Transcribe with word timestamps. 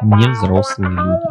Невзрослые 0.00 0.90
люди. 0.90 1.26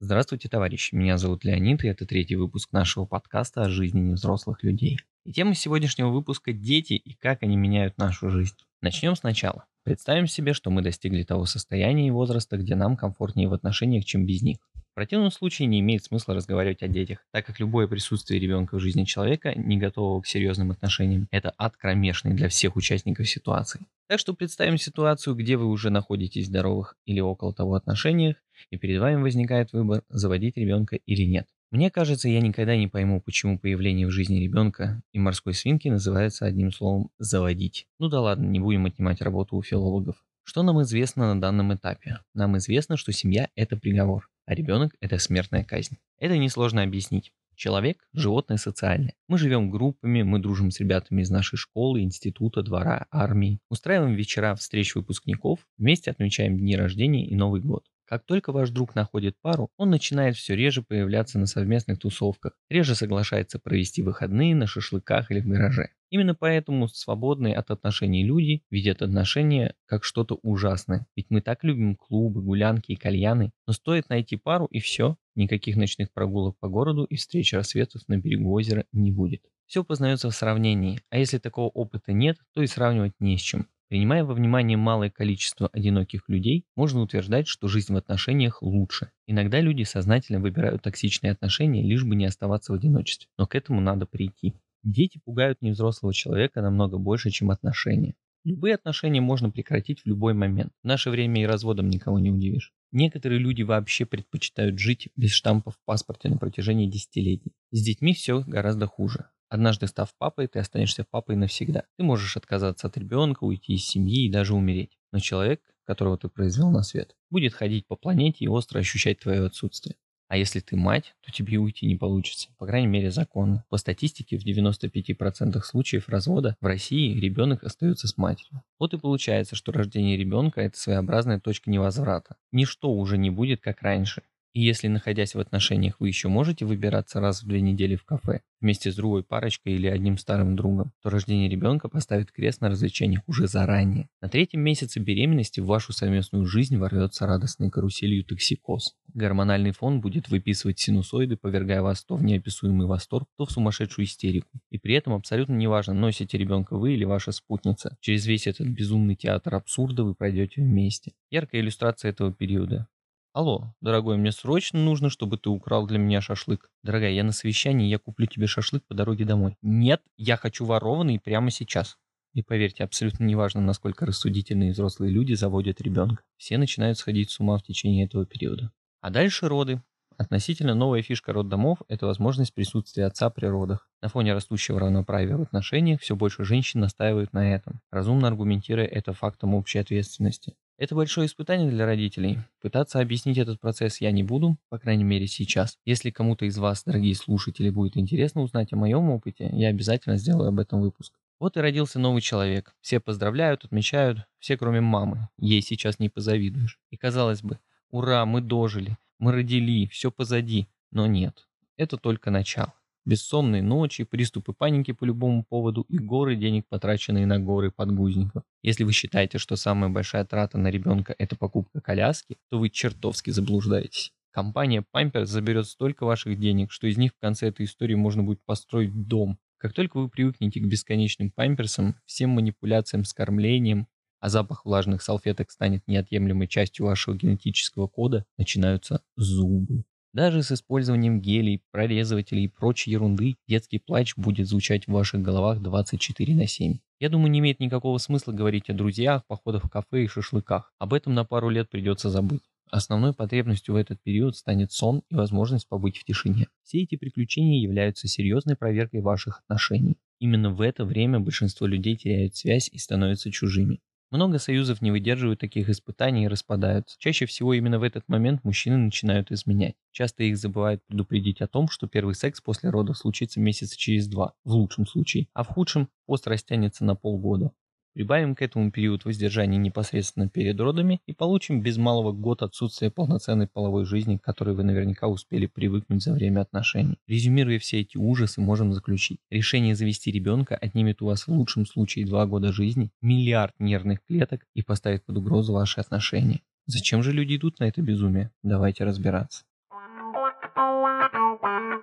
Здравствуйте, 0.00 0.48
товарищи. 0.48 0.92
Меня 0.92 1.18
зовут 1.18 1.44
Леонид, 1.44 1.84
и 1.84 1.88
это 1.88 2.04
третий 2.04 2.34
выпуск 2.34 2.72
нашего 2.72 3.04
подкаста 3.04 3.62
о 3.62 3.68
жизни 3.68 4.00
невзрослых 4.00 4.64
людей. 4.64 4.98
И 5.24 5.32
тема 5.32 5.54
сегодняшнего 5.54 6.08
выпуска– 6.08 6.52
дети 6.54 6.94
и 6.94 7.14
как 7.14 7.44
они 7.44 7.56
меняют 7.56 7.96
нашу 7.96 8.28
жизнь. 8.28 8.56
Начнем 8.82 9.14
сначала. 9.14 9.66
Представим 9.84 10.26
себе, 10.26 10.52
что 10.52 10.70
мы 10.70 10.82
достигли 10.82 11.22
того 11.22 11.46
состояния 11.46 12.08
и 12.08 12.10
возраста, 12.10 12.56
где 12.56 12.74
нам 12.74 12.96
комфортнее 12.96 13.48
в 13.48 13.54
отношениях, 13.54 14.04
чем 14.04 14.26
без 14.26 14.42
них. 14.42 14.56
В 14.74 14.94
противном 14.96 15.30
случае 15.30 15.68
не 15.68 15.78
имеет 15.78 16.02
смысла 16.02 16.34
разговаривать 16.34 16.82
о 16.82 16.88
детях, 16.88 17.24
так 17.30 17.46
как 17.46 17.60
любое 17.60 17.86
присутствие 17.86 18.40
ребенка 18.40 18.76
в 18.76 18.80
жизни 18.80 19.04
человека, 19.04 19.54
не 19.54 19.78
готового 19.78 20.22
к 20.22 20.26
серьезным 20.26 20.72
отношениям, 20.72 21.28
это 21.30 21.54
ад 21.56 21.76
кромешный 21.76 22.34
для 22.34 22.48
всех 22.48 22.74
участников 22.74 23.28
ситуации. 23.28 23.86
Так 24.08 24.20
что 24.20 24.34
представим 24.34 24.78
ситуацию, 24.78 25.34
где 25.34 25.56
вы 25.56 25.66
уже 25.66 25.90
находитесь 25.90 26.44
в 26.44 26.48
здоровых 26.48 26.96
или 27.06 27.20
около 27.20 27.52
того 27.52 27.74
отношениях, 27.74 28.36
и 28.70 28.78
перед 28.78 29.00
вами 29.00 29.20
возникает 29.20 29.72
выбор, 29.72 30.02
заводить 30.08 30.56
ребенка 30.56 30.96
или 30.96 31.24
нет. 31.24 31.48
Мне 31.70 31.90
кажется, 31.90 32.28
я 32.28 32.40
никогда 32.40 32.76
не 32.76 32.86
пойму, 32.86 33.20
почему 33.20 33.58
появление 33.58 34.06
в 34.06 34.12
жизни 34.12 34.38
ребенка 34.38 35.02
и 35.12 35.18
морской 35.18 35.54
свинки 35.54 35.88
называется 35.88 36.46
одним 36.46 36.70
словом 36.70 37.10
«заводить». 37.18 37.88
Ну 37.98 38.08
да 38.08 38.20
ладно, 38.20 38.46
не 38.46 38.60
будем 38.60 38.86
отнимать 38.86 39.20
работу 39.20 39.56
у 39.56 39.62
филологов. 39.62 40.24
Что 40.44 40.62
нам 40.62 40.80
известно 40.82 41.34
на 41.34 41.40
данном 41.40 41.74
этапе? 41.74 42.20
Нам 42.34 42.56
известно, 42.58 42.96
что 42.96 43.12
семья– 43.12 43.48
это 43.56 43.76
приговор 43.76 44.28
а 44.46 44.54
ребенок– 44.54 44.94
это 45.00 45.18
смертная 45.18 45.64
казнь. 45.64 45.98
Это 46.18 46.38
несложно 46.38 46.82
объяснить. 46.82 47.32
Человек– 47.56 48.06
животное 48.12 48.58
социальное. 48.58 49.14
Мы 49.28 49.38
живем 49.38 49.70
группами, 49.70 50.22
мы 50.22 50.38
дружим 50.38 50.70
с 50.70 50.78
ребятами 50.78 51.22
из 51.22 51.30
нашей 51.30 51.56
школы, 51.56 52.02
института, 52.02 52.62
двора, 52.62 53.06
армии. 53.10 53.60
Устраиваем 53.70 54.14
вечера 54.14 54.54
встреч 54.54 54.94
выпускников, 54.94 55.66
вместе 55.78 56.10
отмечаем 56.10 56.58
дни 56.58 56.76
рождения 56.76 57.26
и 57.26 57.34
Новый 57.34 57.62
год. 57.62 57.86
Как 58.06 58.24
только 58.24 58.52
ваш 58.52 58.70
друг 58.70 58.94
находит 58.94 59.34
пару, 59.42 59.70
он 59.76 59.90
начинает 59.90 60.36
все 60.36 60.54
реже 60.54 60.82
появляться 60.82 61.40
на 61.40 61.46
совместных 61.46 61.98
тусовках, 61.98 62.52
реже 62.70 62.94
соглашается 62.94 63.58
провести 63.58 64.00
выходные 64.00 64.54
на 64.54 64.68
шашлыках 64.68 65.32
или 65.32 65.40
в 65.40 65.48
гараже. 65.48 65.90
Именно 66.10 66.36
поэтому 66.36 66.86
свободные 66.86 67.56
от 67.56 67.72
отношений 67.72 68.24
люди 68.24 68.62
видят 68.70 69.02
отношения 69.02 69.74
как 69.86 70.04
что-то 70.04 70.38
ужасное. 70.42 71.06
Ведь 71.16 71.26
мы 71.30 71.40
так 71.40 71.64
любим 71.64 71.96
клубы, 71.96 72.42
гулянки 72.42 72.92
и 72.92 72.96
кальяны, 72.96 73.50
но 73.66 73.72
стоит 73.72 74.08
найти 74.08 74.36
пару 74.36 74.66
и 74.66 74.78
все, 74.78 75.16
никаких 75.34 75.74
ночных 75.74 76.12
прогулок 76.12 76.56
по 76.60 76.68
городу 76.68 77.02
и 77.04 77.16
встреч 77.16 77.52
рассветов 77.54 78.02
на 78.06 78.18
берегу 78.18 78.52
озера 78.52 78.84
не 78.92 79.10
будет. 79.10 79.42
Все 79.66 79.82
познается 79.82 80.30
в 80.30 80.34
сравнении, 80.34 81.00
а 81.10 81.18
если 81.18 81.38
такого 81.38 81.68
опыта 81.70 82.12
нет, 82.12 82.38
то 82.54 82.62
и 82.62 82.68
сравнивать 82.68 83.14
не 83.18 83.36
с 83.36 83.40
чем. 83.40 83.66
Принимая 83.88 84.24
во 84.24 84.34
внимание 84.34 84.76
малое 84.76 85.10
количество 85.10 85.68
одиноких 85.72 86.28
людей, 86.28 86.64
можно 86.74 87.00
утверждать, 87.02 87.46
что 87.46 87.68
жизнь 87.68 87.92
в 87.92 87.96
отношениях 87.96 88.60
лучше. 88.60 89.10
Иногда 89.28 89.60
люди 89.60 89.84
сознательно 89.84 90.40
выбирают 90.40 90.82
токсичные 90.82 91.30
отношения, 91.30 91.82
лишь 91.82 92.04
бы 92.04 92.16
не 92.16 92.26
оставаться 92.26 92.72
в 92.72 92.74
одиночестве. 92.74 93.28
Но 93.38 93.46
к 93.46 93.54
этому 93.54 93.80
надо 93.80 94.06
прийти. 94.06 94.54
Дети 94.82 95.20
пугают 95.24 95.62
невзрослого 95.62 96.12
человека 96.12 96.62
намного 96.62 96.98
больше, 96.98 97.30
чем 97.30 97.50
отношения. 97.50 98.14
Любые 98.42 98.76
отношения 98.76 99.20
можно 99.20 99.50
прекратить 99.50 100.02
в 100.02 100.06
любой 100.06 100.34
момент. 100.34 100.72
В 100.82 100.86
наше 100.86 101.10
время 101.10 101.42
и 101.42 101.46
разводом 101.46 101.88
никого 101.88 102.18
не 102.18 102.30
удивишь. 102.30 102.72
Некоторые 102.92 103.40
люди 103.40 103.62
вообще 103.62 104.04
предпочитают 104.04 104.78
жить 104.78 105.08
без 105.16 105.32
штампа 105.32 105.72
в 105.72 105.78
паспорте 105.84 106.28
на 106.28 106.38
протяжении 106.38 106.88
десятилетий. 106.88 107.52
С 107.72 107.82
детьми 107.82 108.14
все 108.14 108.42
гораздо 108.46 108.86
хуже. 108.86 109.26
Однажды 109.48 109.86
став 109.86 110.12
папой, 110.18 110.48
ты 110.48 110.58
останешься 110.58 111.04
папой 111.04 111.36
навсегда. 111.36 111.84
Ты 111.96 112.04
можешь 112.04 112.36
отказаться 112.36 112.88
от 112.88 112.96
ребенка, 112.96 113.44
уйти 113.44 113.74
из 113.74 113.86
семьи 113.86 114.26
и 114.26 114.30
даже 114.30 114.54
умереть. 114.54 114.98
Но 115.12 115.20
человек, 115.20 115.60
которого 115.84 116.18
ты 116.18 116.28
произвел 116.28 116.70
на 116.70 116.82
свет, 116.82 117.14
будет 117.30 117.54
ходить 117.54 117.86
по 117.86 117.96
планете 117.96 118.44
и 118.44 118.48
остро 118.48 118.80
ощущать 118.80 119.20
твое 119.20 119.46
отсутствие. 119.46 119.96
А 120.28 120.36
если 120.36 120.58
ты 120.58 120.76
мать, 120.76 121.14
то 121.20 121.30
тебе 121.30 121.58
уйти 121.58 121.86
не 121.86 121.94
получится, 121.94 122.48
по 122.58 122.66
крайней 122.66 122.88
мере 122.88 123.12
законно. 123.12 123.64
По 123.68 123.76
статистике, 123.76 124.36
в 124.36 124.44
95% 124.44 125.60
случаев 125.62 126.08
развода 126.08 126.56
в 126.60 126.66
России 126.66 127.18
ребенок 127.18 127.62
остается 127.62 128.08
с 128.08 128.16
матерью. 128.16 128.62
Вот 128.80 128.92
и 128.92 128.98
получается, 128.98 129.54
что 129.54 129.70
рождение 129.70 130.16
ребенка– 130.16 130.60
это 130.62 130.76
своеобразная 130.76 131.38
точка 131.38 131.70
невозврата. 131.70 132.36
Ничто 132.50 132.92
уже 132.92 133.18
не 133.18 133.30
будет 133.30 133.60
как 133.60 133.82
раньше. 133.82 134.22
И 134.56 134.62
если, 134.62 134.88
находясь 134.88 135.34
в 135.34 135.38
отношениях, 135.38 135.96
вы 135.98 136.08
еще 136.08 136.28
можете 136.28 136.64
выбираться 136.64 137.20
раз 137.20 137.42
в 137.42 137.46
две 137.46 137.60
недели 137.60 137.94
в 137.94 138.06
кафе 138.06 138.40
вместе 138.62 138.90
с 138.90 138.96
другой 138.96 139.22
парочкой 139.22 139.74
или 139.74 139.86
одним 139.86 140.16
старым 140.16 140.56
другом, 140.56 140.92
то 141.02 141.10
рождение 141.10 141.46
ребенка 141.50 141.90
поставит 141.90 142.32
крест 142.32 142.62
на 142.62 142.70
развлечениях 142.70 143.20
уже 143.26 143.48
заранее. 143.48 144.08
На 144.22 144.30
третьем 144.30 144.62
месяце 144.62 144.98
беременности 144.98 145.60
в 145.60 145.66
вашу 145.66 145.92
совместную 145.92 146.46
жизнь 146.46 146.78
ворвется 146.78 147.26
радостной 147.26 147.70
каруселью 147.70 148.24
токсикоз. 148.24 148.94
Гормональный 149.12 149.72
фон 149.72 150.00
будет 150.00 150.30
выписывать 150.30 150.78
синусоиды, 150.78 151.36
повергая 151.36 151.82
вас 151.82 152.02
то 152.02 152.16
в 152.16 152.24
неописуемый 152.24 152.86
восторг, 152.86 153.28
то 153.36 153.44
в 153.44 153.50
сумасшедшую 153.50 154.06
истерику. 154.06 154.48
И 154.70 154.78
при 154.78 154.94
этом 154.94 155.12
абсолютно 155.12 155.52
неважно, 155.52 155.92
носите 155.92 156.38
ребенка 156.38 156.78
вы 156.78 156.94
или 156.94 157.04
ваша 157.04 157.30
спутница. 157.30 157.98
Через 158.00 158.24
весь 158.24 158.46
этот 158.46 158.68
безумный 158.68 159.16
театр 159.16 159.54
абсурда 159.54 160.02
вы 160.02 160.14
пройдете 160.14 160.62
вместе. 160.62 161.12
Яркая 161.30 161.60
иллюстрация 161.60 162.10
этого 162.10 162.32
периода. 162.32 162.88
Алло, 163.36 163.74
дорогой, 163.82 164.16
мне 164.16 164.32
срочно 164.32 164.78
нужно, 164.78 165.10
чтобы 165.10 165.36
ты 165.36 165.50
украл 165.50 165.86
для 165.86 165.98
меня 165.98 166.22
шашлык. 166.22 166.70
Дорогая, 166.82 167.10
я 167.10 167.22
на 167.22 167.32
совещании, 167.32 167.86
я 167.86 167.98
куплю 167.98 168.26
тебе 168.26 168.46
шашлык 168.46 168.82
по 168.86 168.94
дороге 168.94 169.26
домой. 169.26 169.58
Нет, 169.60 170.00
я 170.16 170.38
хочу 170.38 170.64
ворованный 170.64 171.20
прямо 171.20 171.50
сейчас. 171.50 171.98
И 172.32 172.42
поверьте, 172.42 172.82
абсолютно 172.82 173.24
неважно, 173.24 173.60
насколько 173.60 174.06
рассудительные 174.06 174.72
взрослые 174.72 175.12
люди 175.12 175.34
заводят 175.34 175.82
ребенка. 175.82 176.22
Все 176.38 176.56
начинают 176.56 176.96
сходить 176.96 177.30
с 177.30 177.38
ума 177.38 177.58
в 177.58 177.62
течение 177.62 178.06
этого 178.06 178.24
периода. 178.24 178.72
А 179.02 179.10
дальше 179.10 179.48
роды. 179.48 179.82
Относительно 180.16 180.74
новая 180.74 181.02
фишка 181.02 181.34
роддомов– 181.34 181.82
это 181.88 182.06
возможность 182.06 182.54
присутствия 182.54 183.04
отца 183.04 183.28
при 183.28 183.44
родах. 183.44 183.90
На 184.00 184.08
фоне 184.08 184.32
растущего 184.32 184.80
равноправия 184.80 185.36
в 185.36 185.42
отношениях 185.42 186.00
все 186.00 186.16
больше 186.16 186.44
женщин 186.44 186.80
настаивают 186.80 187.34
на 187.34 187.52
этом, 187.54 187.82
разумно 187.90 188.28
аргументируя 188.28 188.86
это 188.86 189.12
фактом 189.12 189.54
общей 189.54 189.78
ответственности. 189.78 190.54
Это 190.78 190.94
большое 190.94 191.26
испытание 191.26 191.70
для 191.70 191.86
родителей. 191.86 192.38
Пытаться 192.60 193.00
объяснить 193.00 193.38
этот 193.38 193.58
процесс 193.58 194.02
я 194.02 194.10
не 194.12 194.22
буду, 194.22 194.58
по 194.68 194.78
крайней 194.78 195.04
мере 195.04 195.26
сейчас. 195.26 195.78
Если 195.86 196.10
кому-то 196.10 196.44
из 196.44 196.58
вас, 196.58 196.84
дорогие 196.84 197.14
слушатели, 197.14 197.70
будет 197.70 197.96
интересно 197.96 198.42
узнать 198.42 198.74
о 198.74 198.76
моем 198.76 199.08
опыте, 199.08 199.48
я 199.54 199.68
обязательно 199.68 200.18
сделаю 200.18 200.48
об 200.48 200.58
этом 200.58 200.82
выпуск. 200.82 201.14
Вот 201.40 201.56
и 201.56 201.60
родился 201.60 201.98
новый 201.98 202.20
человек. 202.20 202.74
Все 202.82 203.00
поздравляют, 203.00 203.64
отмечают, 203.64 204.26
все 204.38 204.58
кроме 204.58 204.82
мамы. 204.82 205.28
Ей 205.38 205.62
сейчас 205.62 205.98
не 205.98 206.10
позавидуешь. 206.10 206.78
И 206.90 206.98
казалось 206.98 207.42
бы, 207.42 207.58
ура, 207.90 208.26
мы 208.26 208.42
дожили, 208.42 208.98
мы 209.18 209.32
родили, 209.32 209.86
все 209.86 210.10
позади. 210.10 210.68
Но 210.90 211.06
нет, 211.06 211.48
это 211.78 211.96
только 211.96 212.30
начало. 212.30 212.74
Бессонные 213.06 213.62
ночи, 213.62 214.02
приступы 214.02 214.52
паники 214.52 214.90
по 214.90 215.04
любому 215.04 215.44
поводу 215.44 215.86
и 215.88 215.96
горы 215.96 216.34
денег, 216.34 216.66
потраченные 216.68 217.24
на 217.24 217.38
горы 217.38 217.70
подгузников. 217.70 218.42
Если 218.64 218.82
вы 218.82 218.90
считаете, 218.90 219.38
что 219.38 219.54
самая 219.54 219.88
большая 219.90 220.24
трата 220.24 220.58
на 220.58 220.72
ребенка– 220.72 221.14
это 221.18 221.36
покупка 221.36 221.80
коляски, 221.80 222.36
то 222.50 222.58
вы 222.58 222.68
чертовски 222.68 223.30
заблуждаетесь. 223.30 224.12
Компания 224.32 224.84
Pampers 224.92 225.26
заберет 225.26 225.68
столько 225.68 226.04
ваших 226.04 226.36
денег, 226.40 226.72
что 226.72 226.88
из 226.88 226.98
них 226.98 227.12
в 227.12 227.20
конце 227.20 227.46
этой 227.46 227.66
истории 227.66 227.94
можно 227.94 228.24
будет 228.24 228.44
построить 228.44 229.06
дом. 229.06 229.38
Как 229.56 229.72
только 229.72 230.00
вы 230.00 230.08
привыкнете 230.08 230.58
к 230.58 230.66
бесконечным 230.66 231.30
памперсам, 231.30 231.94
всем 232.06 232.30
манипуляциям 232.30 233.04
с 233.04 233.14
кормлением, 233.14 233.86
а 234.18 234.28
запах 234.28 234.64
влажных 234.64 235.00
салфеток 235.00 235.52
станет 235.52 235.86
неотъемлемой 235.86 236.48
частью 236.48 236.86
вашего 236.86 237.14
генетического 237.14 237.86
кода, 237.86 238.26
начинаются 238.36 239.00
зубы. 239.14 239.84
Даже 240.16 240.42
с 240.42 240.50
использованием 240.50 241.20
гелей, 241.20 241.60
прорезывателей 241.72 242.44
и 242.44 242.48
прочей 242.48 242.90
ерунды 242.90 243.36
детский 243.46 243.78
плач 243.78 244.16
будет 244.16 244.48
звучать 244.48 244.86
в 244.86 244.92
ваших 244.92 245.20
головах 245.20 245.60
24 245.60 246.34
на 246.34 246.46
7. 246.46 246.78
Я 247.00 247.10
думаю, 247.10 247.30
не 247.30 247.40
имеет 247.40 247.60
никакого 247.60 247.98
смысла 247.98 248.32
говорить 248.32 248.70
о 248.70 248.72
друзьях, 248.72 249.26
походах 249.26 249.66
в 249.66 249.68
кафе 249.68 250.04
и 250.04 250.06
шашлыках. 250.06 250.72
Об 250.78 250.94
этом 250.94 251.12
на 251.12 251.26
пару 251.26 251.50
лет 251.50 251.68
придется 251.68 252.08
забыть. 252.08 252.40
Основной 252.70 253.12
потребностью 253.12 253.74
в 253.74 253.76
этот 253.76 254.02
период 254.02 254.38
станет 254.38 254.72
сон 254.72 255.02
и 255.10 255.14
возможность 255.14 255.68
побыть 255.68 255.98
в 255.98 256.04
тишине. 256.04 256.46
Все 256.62 256.82
эти 256.84 256.96
приключения 256.96 257.60
являются 257.60 258.08
серьезной 258.08 258.56
проверкой 258.56 259.02
ваших 259.02 259.40
отношений. 259.40 259.98
Именно 260.18 260.48
в 260.48 260.62
это 260.62 260.86
время 260.86 261.20
большинство 261.20 261.66
людей 261.66 261.94
теряют 261.94 262.34
связь 262.34 262.70
и 262.72 262.78
становятся 262.78 263.30
чужими. 263.30 263.80
Много 264.10 264.38
союзов 264.40 264.82
не 264.82 264.90
выдерживают 264.90 265.38
таких 265.38 265.68
испытаний 265.68 266.24
и 266.24 266.28
распадаются. 266.28 266.96
Чаще 266.98 267.24
всего 267.26 267.54
именно 267.54 267.78
в 267.78 267.84
этот 267.84 268.08
момент 268.08 268.42
мужчины 268.42 268.76
начинают 268.76 269.30
изменять. 269.30 269.76
Часто 269.92 270.24
их 270.24 270.38
забывают 270.38 270.84
предупредить 270.86 271.40
о 271.40 271.46
том, 271.46 271.68
что 271.68 271.86
первый 271.86 272.16
секс 272.16 272.40
после 272.40 272.70
родов 272.70 272.98
случится 272.98 273.38
месяца 273.40 273.76
через 273.76 274.08
два, 274.08 274.34
в 274.44 274.52
лучшем 274.52 274.86
случае, 274.86 275.28
а 275.34 275.44
в 275.44 275.48
худшем 275.48 275.88
пост 276.06 276.26
растянется 276.26 276.84
на 276.84 276.96
полгода. 276.96 277.52
Прибавим 277.96 278.34
к 278.34 278.42
этому 278.42 278.70
период 278.70 279.06
воздержания 279.06 279.56
непосредственно 279.56 280.28
перед 280.28 280.60
родами 280.60 281.00
и 281.06 281.14
получим 281.14 281.62
без 281.62 281.78
малого 281.78 282.12
год 282.12 282.42
отсутствия 282.42 282.90
полноценной 282.90 283.48
половой 283.48 283.86
жизни, 283.86 284.18
к 284.18 284.22
которой 284.22 284.54
вы 284.54 284.64
наверняка 284.64 285.08
успели 285.08 285.46
привыкнуть 285.46 286.02
за 286.02 286.12
время 286.12 286.42
отношений. 286.42 286.98
Резюмируя 287.06 287.58
все 287.58 287.80
эти 287.80 287.96
ужасы, 287.96 288.42
можем 288.42 288.74
заключить. 288.74 289.20
Решение 289.30 289.74
завести 289.74 290.10
ребенка 290.10 290.56
отнимет 290.56 291.00
у 291.00 291.06
вас 291.06 291.26
в 291.26 291.28
лучшем 291.28 291.64
случае 291.64 292.04
два 292.04 292.26
года 292.26 292.52
жизни, 292.52 292.90
миллиард 293.00 293.54
нервных 293.58 294.04
клеток 294.06 294.46
и 294.52 294.60
поставит 294.60 295.02
под 295.06 295.16
угрозу 295.16 295.54
ваши 295.54 295.80
отношения. 295.80 296.42
Зачем 296.66 297.02
же 297.02 297.12
люди 297.12 297.36
идут 297.36 297.60
на 297.60 297.64
это 297.64 297.80
безумие? 297.80 298.30
Давайте 298.42 298.84
разбираться. 298.84 299.44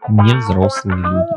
Невзрослые 0.09 0.95
люди. 0.95 1.33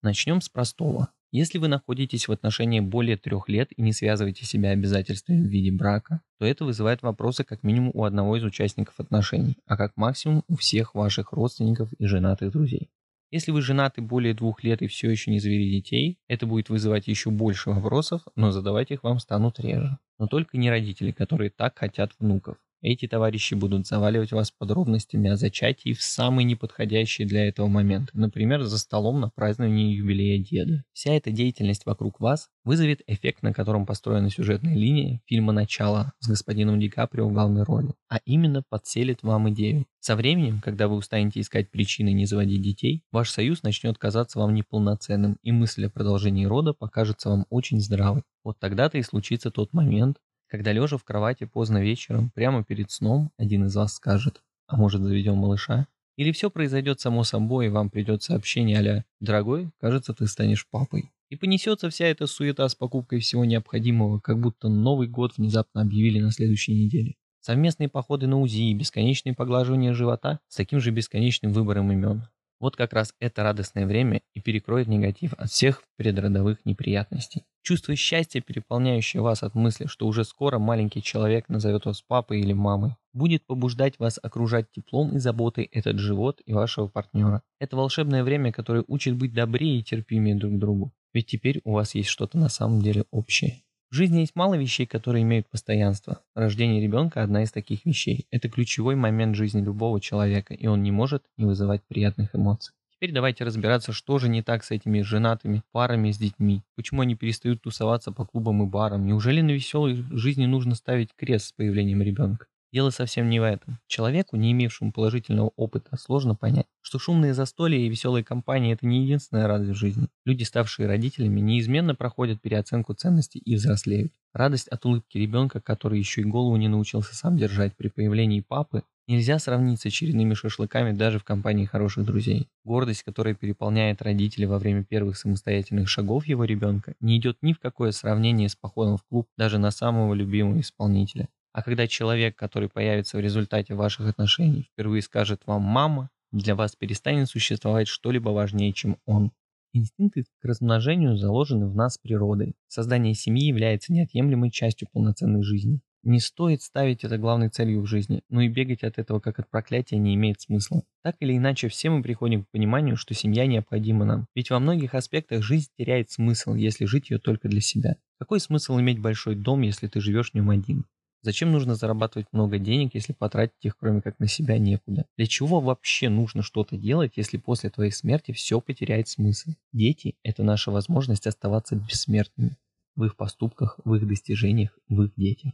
Начнем 0.00 0.40
с 0.40 0.48
простого. 0.48 1.08
Если 1.32 1.56
вы 1.56 1.68
находитесь 1.68 2.28
в 2.28 2.32
отношениях 2.32 2.84
более 2.84 3.16
трех 3.16 3.48
лет 3.48 3.70
и 3.74 3.80
не 3.80 3.94
связываете 3.94 4.44
себя 4.44 4.68
обязательствами 4.68 5.42
в 5.42 5.48
виде 5.48 5.72
брака, 5.72 6.20
то 6.38 6.44
это 6.44 6.66
вызывает 6.66 7.00
вопросы 7.00 7.42
как 7.42 7.62
минимум 7.62 7.90
у 7.94 8.04
одного 8.04 8.36
из 8.36 8.44
участников 8.44 9.00
отношений, 9.00 9.56
а 9.64 9.78
как 9.78 9.96
максимум 9.96 10.44
у 10.48 10.56
всех 10.56 10.94
ваших 10.94 11.32
родственников 11.32 11.90
и 11.94 12.04
женатых 12.04 12.52
друзей. 12.52 12.90
Если 13.30 13.50
вы 13.50 13.62
женаты 13.62 14.02
более 14.02 14.34
двух 14.34 14.62
лет 14.62 14.82
и 14.82 14.88
все 14.88 15.10
еще 15.10 15.30
не 15.30 15.38
завели 15.38 15.70
детей, 15.70 16.18
это 16.28 16.46
будет 16.46 16.68
вызывать 16.68 17.08
еще 17.08 17.30
больше 17.30 17.70
вопросов, 17.70 18.20
но 18.36 18.50
задавать 18.50 18.90
их 18.90 19.02
вам 19.02 19.18
станут 19.18 19.58
реже. 19.58 19.96
Но 20.18 20.26
только 20.26 20.58
не 20.58 20.68
родители, 20.68 21.12
которые 21.12 21.48
так 21.48 21.78
хотят 21.78 22.12
внуков. 22.18 22.58
Эти 22.82 23.06
товарищи 23.06 23.54
будут 23.54 23.86
заваливать 23.86 24.32
вас 24.32 24.50
подробностями 24.50 25.30
о 25.30 25.36
зачатии 25.36 25.92
в 25.92 26.02
самый 26.02 26.44
неподходящий 26.44 27.24
для 27.24 27.46
этого 27.46 27.68
момент, 27.68 28.10
например, 28.12 28.64
за 28.64 28.76
столом 28.76 29.20
на 29.20 29.30
праздновании 29.30 29.94
юбилея 29.94 30.42
деда. 30.42 30.82
Вся 30.92 31.14
эта 31.14 31.30
деятельность 31.30 31.86
вокруг 31.86 32.18
вас 32.18 32.48
вызовет 32.64 33.02
эффект, 33.06 33.44
на 33.44 33.52
котором 33.52 33.86
построена 33.86 34.30
сюжетная 34.30 34.74
линия 34.74 35.20
фильма 35.26 35.52
«Начало» 35.52 36.12
с 36.18 36.28
господином 36.28 36.80
Ди 36.80 36.88
Каприо 36.88 37.28
в 37.28 37.32
главной 37.32 37.62
роли, 37.62 37.94
а 38.08 38.18
именно 38.24 38.64
подселит 38.68 39.22
вам 39.22 39.48
идею. 39.50 39.86
Со 40.00 40.16
временем, 40.16 40.60
когда 40.60 40.88
вы 40.88 40.96
устанете 40.96 41.38
искать 41.38 41.70
причины 41.70 42.12
не 42.12 42.26
заводить 42.26 42.62
детей, 42.62 43.04
ваш 43.12 43.30
союз 43.30 43.62
начнет 43.62 43.96
казаться 43.96 44.40
вам 44.40 44.54
неполноценным, 44.54 45.36
и 45.44 45.52
мысль 45.52 45.86
о 45.86 45.90
продолжении 45.90 46.46
рода 46.46 46.72
покажется 46.72 47.30
вам 47.30 47.46
очень 47.48 47.80
здравой. 47.80 48.24
Вот 48.42 48.58
тогда-то 48.58 48.98
и 48.98 49.02
случится 49.02 49.52
тот 49.52 49.72
момент, 49.72 50.18
когда 50.52 50.70
лежа 50.70 50.98
в 50.98 51.04
кровати 51.04 51.44
поздно 51.44 51.82
вечером, 51.82 52.30
прямо 52.34 52.62
перед 52.62 52.90
сном, 52.90 53.30
один 53.38 53.64
из 53.64 53.74
вас 53.74 53.94
скажет, 53.94 54.42
а 54.66 54.76
может 54.76 55.00
заведем 55.00 55.36
малыша? 55.36 55.86
Или 56.16 56.30
все 56.30 56.50
произойдет 56.50 57.00
само 57.00 57.24
собой, 57.24 57.66
и 57.66 57.68
вам 57.70 57.88
придет 57.88 58.22
сообщение 58.22 58.78
а 58.78 59.04
«Дорогой, 59.18 59.70
кажется, 59.80 60.12
ты 60.12 60.26
станешь 60.26 60.68
папой». 60.68 61.10
И 61.30 61.36
понесется 61.36 61.88
вся 61.88 62.04
эта 62.04 62.26
суета 62.26 62.68
с 62.68 62.74
покупкой 62.74 63.20
всего 63.20 63.46
необходимого, 63.46 64.20
как 64.20 64.38
будто 64.40 64.68
Новый 64.68 65.08
год 65.08 65.38
внезапно 65.38 65.80
объявили 65.80 66.20
на 66.20 66.30
следующей 66.30 66.74
неделе. 66.74 67.14
Совместные 67.40 67.88
походы 67.88 68.26
на 68.26 68.38
УЗИ 68.38 68.74
бесконечные 68.74 69.34
поглаживания 69.34 69.94
живота 69.94 70.40
с 70.48 70.56
таким 70.56 70.80
же 70.80 70.90
бесконечным 70.90 71.54
выбором 71.54 71.90
имен. 71.92 72.24
Вот 72.62 72.76
как 72.76 72.92
раз 72.92 73.12
это 73.18 73.42
радостное 73.42 73.88
время 73.88 74.22
и 74.34 74.40
перекроет 74.40 74.86
негатив 74.86 75.34
от 75.34 75.50
всех 75.50 75.82
предродовых 75.96 76.64
неприятностей. 76.64 77.42
Чувство 77.62 77.96
счастья, 77.96 78.40
переполняющее 78.40 79.20
вас 79.20 79.42
от 79.42 79.56
мысли, 79.56 79.86
что 79.86 80.06
уже 80.06 80.22
скоро 80.24 80.60
маленький 80.60 81.02
человек 81.02 81.48
назовет 81.48 81.86
вас 81.86 82.02
папой 82.02 82.38
или 82.38 82.52
мамой, 82.52 82.94
будет 83.12 83.44
побуждать 83.46 83.98
вас 83.98 84.20
окружать 84.22 84.70
теплом 84.70 85.16
и 85.16 85.18
заботой 85.18 85.64
этот 85.72 85.98
живот 85.98 86.40
и 86.46 86.52
вашего 86.52 86.86
партнера. 86.86 87.42
Это 87.58 87.74
волшебное 87.74 88.22
время, 88.22 88.52
которое 88.52 88.84
учит 88.86 89.16
быть 89.16 89.34
добрее 89.34 89.80
и 89.80 89.82
терпимее 89.82 90.36
друг 90.36 90.54
к 90.54 90.58
другу. 90.58 90.92
Ведь 91.12 91.26
теперь 91.26 91.60
у 91.64 91.72
вас 91.72 91.96
есть 91.96 92.10
что-то 92.10 92.38
на 92.38 92.48
самом 92.48 92.80
деле 92.80 93.06
общее. 93.10 93.64
В 93.92 93.94
жизни 93.94 94.20
есть 94.20 94.34
мало 94.34 94.54
вещей, 94.54 94.86
которые 94.86 95.22
имеют 95.22 95.50
постоянство. 95.50 96.22
Рождение 96.34 96.80
ребенка– 96.80 97.22
одна 97.22 97.42
из 97.42 97.52
таких 97.52 97.84
вещей. 97.84 98.26
Это 98.30 98.48
ключевой 98.48 98.94
момент 98.94 99.36
жизни 99.36 99.60
любого 99.60 100.00
человека, 100.00 100.54
и 100.54 100.66
он 100.66 100.82
не 100.82 100.90
может 100.90 101.24
не 101.36 101.44
вызывать 101.44 101.82
приятных 101.82 102.34
эмоций. 102.34 102.72
Теперь 102.94 103.12
давайте 103.12 103.44
разбираться, 103.44 103.92
что 103.92 104.18
же 104.18 104.30
не 104.30 104.42
так 104.42 104.64
с 104.64 104.70
этими 104.70 105.02
женатыми 105.02 105.62
парами 105.72 106.10
с 106.10 106.16
детьми. 106.16 106.62
Почему 106.74 107.02
они 107.02 107.16
перестают 107.16 107.60
тусоваться 107.60 108.12
по 108.12 108.24
клубам 108.24 108.62
и 108.62 108.66
барам? 108.66 109.04
Неужели 109.04 109.42
на 109.42 109.50
веселой 109.50 110.02
жизни 110.10 110.46
нужно 110.46 110.74
ставить 110.74 111.10
крест 111.14 111.48
с 111.48 111.52
появлением 111.52 112.00
ребенка? 112.00 112.46
Дело 112.72 112.88
совсем 112.88 113.28
не 113.28 113.38
в 113.38 113.42
этом. 113.42 113.78
Человеку, 113.86 114.36
не 114.36 114.52
имевшему 114.52 114.92
положительного 114.92 115.52
опыта, 115.56 115.98
сложно 115.98 116.34
понять, 116.34 116.66
что 116.80 116.98
шумные 116.98 117.34
застолья 117.34 117.78
и 117.78 117.88
веселые 117.88 118.24
компании– 118.24 118.72
это 118.74 118.86
не 118.86 119.02
единственная 119.02 119.46
радость 119.46 119.72
в 119.72 119.80
жизни. 119.80 120.08
Люди, 120.24 120.44
ставшие 120.44 120.88
родителями, 120.88 121.40
неизменно 121.40 121.94
проходят 121.94 122.40
переоценку 122.40 122.94
ценностей 122.94 123.40
и 123.40 123.56
взрослеют. 123.56 124.12
Радость 124.32 124.68
от 124.68 124.86
улыбки 124.86 125.18
ребенка, 125.18 125.60
который 125.60 125.98
еще 125.98 126.22
и 126.22 126.24
голову 126.24 126.56
не 126.56 126.68
научился 126.68 127.14
сам 127.14 127.36
держать 127.36 127.76
при 127.76 127.88
появлении 127.88 128.40
папы, 128.40 128.84
нельзя 129.06 129.38
сравнить 129.38 129.82
с 129.82 129.86
очередными 129.86 130.32
шашлыками 130.32 130.92
даже 130.92 131.18
в 131.18 131.24
компании 131.24 131.66
хороших 131.66 132.06
друзей. 132.06 132.48
Гордость, 132.64 133.02
которая 133.02 133.34
переполняет 133.34 134.00
родителей 134.00 134.46
во 134.46 134.58
время 134.58 134.82
первых 134.82 135.18
самостоятельных 135.18 135.90
шагов 135.90 136.26
его 136.26 136.44
ребенка, 136.44 136.94
не 137.00 137.18
идет 137.18 137.36
ни 137.42 137.52
в 137.52 137.58
какое 137.58 137.92
сравнение 137.92 138.48
с 138.48 138.56
походом 138.56 138.96
в 138.96 139.04
клуб 139.04 139.28
даже 139.36 139.58
на 139.58 139.70
самого 139.70 140.14
любимого 140.14 140.58
исполнителя. 140.60 141.28
А 141.52 141.62
когда 141.62 141.86
человек, 141.86 142.36
который 142.36 142.68
появится 142.68 143.16
в 143.16 143.20
результате 143.20 143.74
ваших 143.74 144.08
отношений, 144.08 144.70
впервые 144.72 145.02
скажет 145.02 145.42
вам 145.46 145.62
«мама», 145.62 146.10
для 146.32 146.54
вас 146.54 146.74
перестанет 146.74 147.28
существовать 147.28 147.88
что-либо 147.88 148.30
важнее, 148.30 148.72
чем 148.72 148.96
он. 149.04 149.32
Инстинкты 149.74 150.24
к 150.40 150.44
размножению 150.44 151.16
заложены 151.16 151.66
в 151.66 151.74
нас 151.74 151.98
природой. 151.98 152.54
Создание 152.68 153.14
семьи 153.14 153.46
является 153.46 153.92
неотъемлемой 153.92 154.50
частью 154.50 154.88
полноценной 154.92 155.42
жизни. 155.42 155.80
Не 156.04 156.18
стоит 156.18 156.62
ставить 156.62 157.04
это 157.04 157.16
главной 157.16 157.48
целью 157.48 157.80
в 157.82 157.86
жизни, 157.86 158.22
но 158.28 158.40
и 158.40 158.48
бегать 158.48 158.82
от 158.82 158.98
этого 158.98 159.20
как 159.20 159.38
от 159.38 159.48
проклятия 159.48 159.98
не 159.98 160.14
имеет 160.14 160.40
смысла. 160.40 160.82
Так 161.02 161.16
или 161.20 161.36
иначе, 161.36 161.68
все 161.68 161.90
мы 161.90 162.02
приходим 162.02 162.44
к 162.44 162.50
пониманию, 162.50 162.96
что 162.96 163.14
семья 163.14 163.46
необходима 163.46 164.04
нам. 164.04 164.26
Ведь 164.34 164.50
во 164.50 164.58
многих 164.58 164.94
аспектах 164.94 165.42
жизнь 165.42 165.70
теряет 165.78 166.10
смысл, 166.10 166.54
если 166.54 166.86
жить 166.86 167.10
ее 167.10 167.18
только 167.18 167.48
для 167.48 167.60
себя. 167.60 167.96
Какой 168.18 168.40
смысл 168.40 168.80
иметь 168.80 168.98
большой 168.98 169.36
дом, 169.36 169.60
если 169.60 169.86
ты 169.86 170.00
живешь 170.00 170.32
в 170.32 170.34
нем 170.34 170.50
один? 170.50 170.86
Зачем 171.24 171.52
нужно 171.52 171.76
зарабатывать 171.76 172.26
много 172.32 172.58
денег, 172.58 172.94
если 172.94 173.12
потратить 173.12 173.54
их 173.64 173.76
кроме 173.78 174.02
как 174.02 174.18
на 174.18 174.26
себя 174.26 174.58
некуда? 174.58 175.06
Для 175.16 175.26
чего 175.26 175.60
вообще 175.60 176.08
нужно 176.08 176.42
что-то 176.42 176.76
делать, 176.76 177.12
если 177.14 177.36
после 177.36 177.70
твоей 177.70 177.92
смерти 177.92 178.32
все 178.32 178.60
потеряет 178.60 179.06
смысл? 179.08 179.50
Дети– 179.72 180.16
это 180.24 180.42
наша 180.42 180.72
возможность 180.72 181.28
оставаться 181.28 181.76
бессмертными 181.76 182.56
в 182.96 183.04
их 183.04 183.16
поступках, 183.16 183.78
в 183.84 183.94
их 183.94 184.06
достижениях, 184.06 184.76
в 184.88 185.02
их 185.02 185.12
детях. 185.16 185.52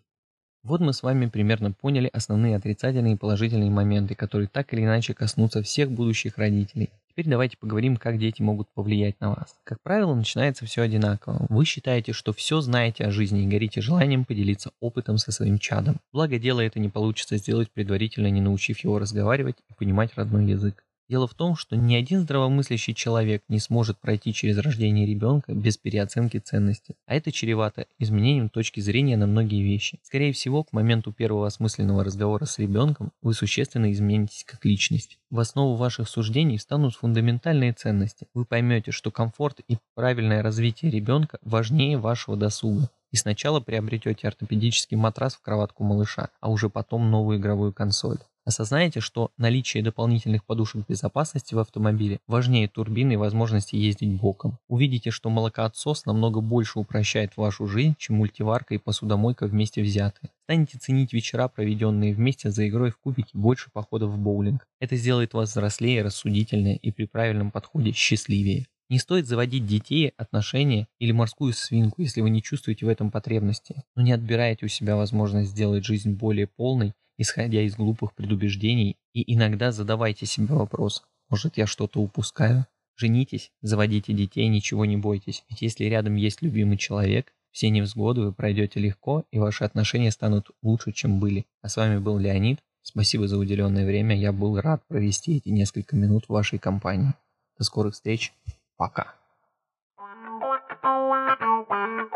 Вот 0.63 0.81
мы 0.81 0.93
с 0.93 1.03
вами 1.03 1.27
примерно 1.27 1.73
поняли 1.73 2.11
основные 2.13 2.57
отрицательные 2.57 3.15
и 3.15 3.19
положительные 3.19 3.71
моменты, 3.71 4.15
которые 4.15 4.49
так 4.49 4.73
или 4.73 4.83
иначе 4.83 5.15
коснутся 5.15 5.63
всех 5.63 5.91
будущих 5.91 6.39
родителей. 6.39 6.91
Теперь 7.19 7.33
давайте 7.33 7.57
поговорим, 7.57 7.97
как 7.97 8.17
дети 8.17 8.43
могут 8.43 8.69
повлиять 8.73 9.21
на 9.21 9.31
вас. 9.31 9.57
Как 9.65 9.83
правило, 9.83 10.15
начинается 10.15 10.65
все 10.67 10.83
одинаково. 10.83 11.47
Вы 11.49 11.65
считаете, 11.65 12.13
что 12.13 12.33
все 12.33 12.61
знаете 12.61 13.05
о 13.05 13.11
жизни 13.11 13.43
и 13.43 13.49
горите 13.49 13.81
желанием 13.81 14.25
поделиться 14.25 14.71
опытом 14.79 15.19
со 15.19 15.33
своим 15.33 15.59
чадом. 15.59 15.97
Благо 16.13 16.39
дело 16.39 16.61
это 16.61 16.79
не 16.79 16.89
получится 16.89 17.37
сделать 17.37 17.73
предварительно, 17.73 18.29
не 18.29 18.41
научив 18.41 18.79
его 18.85 19.01
разговаривать 19.01 19.57
и 19.69 19.75
понимать 19.75 20.13
родной 20.15 20.47
язык. 20.47 20.85
Дело 21.09 21.27
в 21.27 21.33
том, 21.33 21.57
что 21.57 21.75
ни 21.75 21.95
один 21.95 22.21
здравомыслящий 22.21 22.93
человек 22.93 23.43
не 23.49 23.61
сможет 23.61 23.99
пройти 23.99 24.35
через 24.35 24.59
рождение 24.59 25.07
ребенка 25.07 25.55
без 25.55 25.79
переоценки 25.79 26.37
ценностей, 26.39 26.97
а 27.07 27.15
это 27.15 27.33
чревато 27.33 27.87
изменением 27.99 28.51
точки 28.51 28.81
зрения 28.81 29.17
на 29.17 29.27
многие 29.27 29.63
вещи. 29.63 29.99
Скорее 30.03 30.35
всего, 30.35 30.65
к 30.65 30.73
моменту 30.75 31.13
первого 31.13 31.47
осмысленного 31.47 32.05
разговора 32.05 32.45
с 32.45 32.59
ребенком 32.59 33.11
вы 33.23 33.33
существенно 33.33 33.91
изменитесь 33.91 34.45
как 34.45 34.67
личность. 34.67 35.19
В 35.31 35.41
основу 35.41 35.77
ваших 35.77 36.11
суждений 36.11 36.59
встанут 36.59 36.95
фундаментальные 36.95 37.73
ценности. 37.73 38.27
Вы 38.35 38.45
поймете, 38.45 38.91
что 38.91 39.11
комфорт 39.11 39.61
и 39.67 39.79
правильное 39.95 40.43
развитие 40.43 40.91
ребенка 40.91 41.39
важнее 41.41 41.97
вашего 41.97 42.37
досуга 42.37 42.91
и 43.11 43.17
сначала 43.17 43.61
приобретете 43.61 44.29
ортопедический 44.29 44.97
матрас 44.97 45.35
в 45.35 45.41
кроватку 45.41 45.85
малыша, 45.85 46.29
а 46.41 46.51
уже 46.51 46.69
потом 46.69 47.11
новую 47.11 47.39
игровую 47.39 47.73
консоль. 47.73 48.19
Осознаете, 48.49 49.01
что 49.01 49.31
наличие 49.37 49.83
дополнительных 49.83 50.43
подушек 50.43 50.89
безопасности 50.89 51.53
в 51.53 51.59
автомобиле 51.59 52.19
важнее 52.27 52.67
турбины 52.67 53.13
и 53.13 53.17
возможности 53.17 53.77
ездить 53.77 54.19
боком. 54.19 54.57
Увидите, 54.69 55.11
что 55.11 55.29
молокоотсос 55.29 56.07
намного 56.07 56.41
больше 56.41 56.79
упрощает 56.79 57.37
вашу 57.37 57.67
жизнь, 57.67 57.95
чем 57.99 58.17
мультиварка 58.17 58.75
и 58.75 58.79
посудомойка 58.79 59.47
вместе 59.47 59.83
взятые. 59.83 60.31
Станете 60.45 60.79
ценить 60.79 61.13
вечера, 61.13 61.49
проведенные 61.49 62.15
вместе 62.15 62.51
за 62.51 62.67
игрой 62.67 62.91
в 62.91 62.97
кубики, 62.97 63.37
больше 63.37 63.69
походов 63.71 64.13
в 64.13 64.19
боулинг. 64.19 64.67
Это 64.81 64.97
сделает 64.97 65.35
вас 65.35 65.51
взрослее, 65.51 66.01
рассудительнее 66.03 66.79
и 66.79 66.91
при 66.91 67.05
правильном 67.05 67.51
подходе 67.51 67.93
счастливее. 67.93 68.65
Не 68.89 68.99
стоит 68.99 69.27
заводить 69.27 69.67
детей, 69.67 70.15
отношения 70.17 70.89
или 70.99 71.13
морскую 71.13 71.53
свинку, 71.53 72.01
если 72.01 72.23
вы 72.23 72.31
не 72.31 72.43
чувствуете 72.43 72.87
в 72.87 72.89
этом 72.89 73.11
потребности, 73.11 73.83
но 73.95 74.01
не 74.01 74.13
отбираете 74.13 74.65
у 74.65 74.69
себя 74.71 74.97
возможность 74.97 75.51
сделать 75.51 75.85
жизнь 75.85 76.13
более 76.13 76.47
полной 76.47 76.95
исходя 77.19 77.61
из 77.61 77.77
глупых 77.77 78.15
предубеждений, 78.15 78.97
и 79.13 79.35
иногда 79.35 79.73
задавайте 79.73 80.25
себе 80.25 80.55
вопрос, 80.55 81.05
может 81.29 81.59
я 81.59 81.67
что-то 81.67 82.01
упускаю? 82.01 82.65
Женитесь, 82.97 83.53
заводите 83.61 84.13
детей, 84.13 84.49
ничего 84.49 84.85
не 84.85 84.97
бойтесь. 84.97 85.45
Ведь 85.51 85.63
если 85.63 85.85
рядом 85.85 86.17
есть 86.17 86.43
любимый 86.43 86.79
человек, 86.79 87.33
все 87.53 87.71
невзгоды 87.71 88.23
вы 88.23 88.33
пройдете 88.33 88.81
легко, 88.81 89.25
и 89.31 89.39
ваши 89.39 89.65
отношения 89.65 90.11
станут 90.11 90.51
лучше, 90.63 90.93
чем 90.93 91.21
были. 91.21 91.47
А 91.61 91.69
с 91.69 91.77
вами 91.77 91.99
был 91.99 92.19
Леонид. 92.19 92.61
Спасибо 92.83 93.29
за 93.29 93.37
уделенное 93.37 93.85
время. 93.85 94.17
Я 94.17 94.33
был 94.33 94.61
рад 94.61 94.83
провести 94.89 95.37
эти 95.37 95.51
несколько 95.51 95.97
минут 95.97 96.27
в 96.27 96.33
вашей 96.33 96.59
компании. 96.59 97.15
До 97.59 97.65
скорых 97.65 97.95
встреч. 97.95 98.33
Пока. 98.77 99.15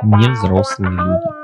Невзрослые 0.03 0.91
люди. 0.91 1.42